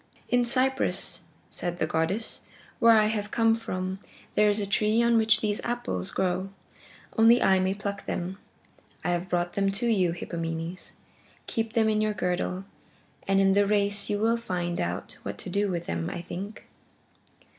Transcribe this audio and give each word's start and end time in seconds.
"In 0.29 0.45
Cyprus," 0.45 1.25
said 1.51 1.77
the 1.77 1.85
goddess, 1.85 2.39
"where 2.79 2.97
I 2.97 3.05
have 3.05 3.29
come 3.29 3.53
from, 3.53 3.99
there 4.33 4.49
is 4.49 4.59
a 4.59 4.65
tree 4.65 5.03
on 5.03 5.15
which 5.15 5.41
these 5.41 5.59
golden 5.61 5.71
apples 5.77 6.09
grow. 6.09 6.49
Only 7.19 7.39
I 7.39 7.59
may 7.59 7.75
pluck 7.75 8.07
them. 8.07 8.39
I 9.03 9.11
have 9.11 9.29
brought 9.29 9.53
them 9.53 9.69
to 9.73 9.85
you, 9.85 10.11
Hippomenes. 10.13 10.93
Keep 11.45 11.73
them 11.73 11.87
in 11.87 12.01
your 12.01 12.15
girdle, 12.15 12.65
and 13.27 13.39
in 13.39 13.53
the 13.53 13.67
race 13.67 14.09
you 14.09 14.17
will 14.17 14.37
find 14.37 14.81
out 14.81 15.19
what 15.21 15.37
to 15.37 15.51
do 15.51 15.69
with 15.69 15.85
them, 15.85 16.09
I 16.09 16.21
think." 16.23 16.65